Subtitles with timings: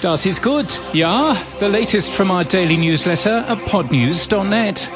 [0.00, 1.34] Das ist gut, ja.
[1.58, 4.90] The latest from our daily newsletter at podnews.net.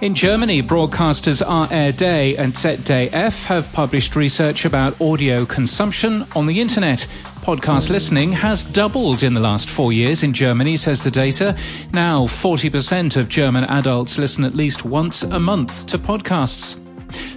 [0.00, 2.02] In Germany, broadcasters ARD
[2.38, 7.06] and ZDF have published research about audio consumption on the internet.
[7.42, 11.56] Podcast listening has doubled in the last four years in Germany, says the data.
[11.92, 16.83] Now, 40% of German adults listen at least once a month to podcasts.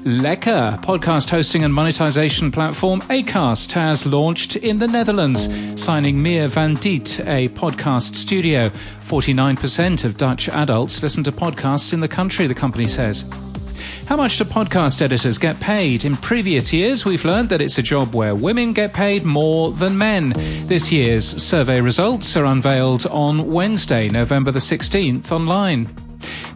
[0.03, 5.49] Lekker, podcast hosting and monetization platform Acast, has launched in the Netherlands,
[5.81, 8.69] signing Meer van Diet, a podcast studio.
[8.69, 13.29] 49% of Dutch adults listen to podcasts in the country, the company says.
[14.07, 16.05] How much do podcast editors get paid?
[16.05, 19.97] In previous years, we've learned that it's a job where women get paid more than
[19.97, 20.29] men.
[20.65, 26.06] This year's survey results are unveiled on Wednesday, November the 16th, online.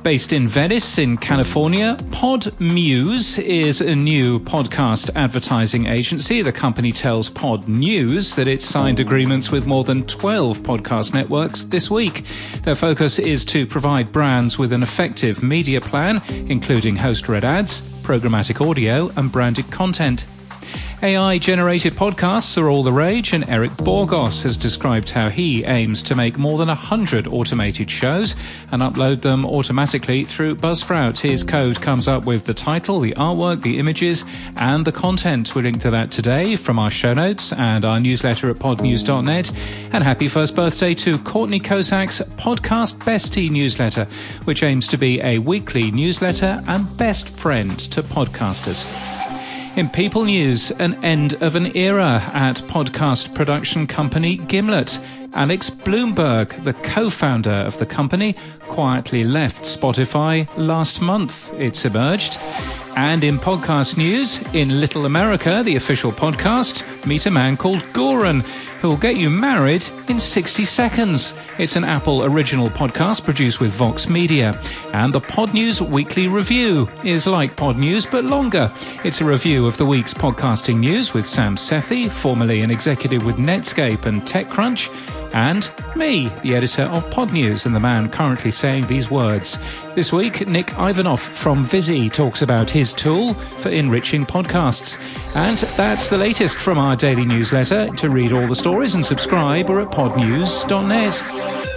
[0.03, 6.41] Based in Venice, in California, Podmuse is a new podcast advertising agency.
[6.41, 11.91] The company tells Podnews that it signed agreements with more than 12 podcast networks this
[11.91, 12.25] week.
[12.63, 17.81] Their focus is to provide brands with an effective media plan, including host read ads,
[18.01, 20.25] programmatic audio, and branded content.
[21.03, 26.03] AI generated podcasts are all the rage, and Eric Borgos has described how he aims
[26.03, 28.35] to make more than 100 automated shows
[28.71, 31.17] and upload them automatically through Buzzsprout.
[31.17, 35.55] His code comes up with the title, the artwork, the images, and the content.
[35.55, 39.51] We link to that today from our show notes and our newsletter at podnews.net.
[39.93, 44.05] And happy first birthday to Courtney Kosak's Podcast Bestie newsletter,
[44.43, 49.30] which aims to be a weekly newsletter and best friend to podcasters.
[49.77, 54.99] In People News, an end of an era at podcast production company Gimlet.
[55.33, 58.35] Alex Blumberg, the co-founder of the company,
[58.67, 62.37] quietly left Spotify last month, it's emerged.
[62.95, 68.41] And in podcast news, in Little America, the official podcast, meet a man called Goran,
[68.81, 71.33] who will get you married in 60 seconds.
[71.57, 74.59] It's an Apple original podcast produced with Vox Media.
[74.93, 78.71] And the Podnews Weekly Review is like Podnews, but longer.
[79.05, 83.37] It's a review of the week's podcasting news with Sam Sethi, formerly an executive with
[83.37, 84.89] Netscape and TechCrunch
[85.33, 89.57] and me, the editor of Podnews and the man currently saying these words.
[89.95, 94.97] This week, Nick Ivanov from Visi talks about his tool for enriching podcasts.
[95.35, 97.87] And that's the latest from our daily newsletter.
[97.87, 101.70] To read all the stories and subscribe, we're at podnews.net.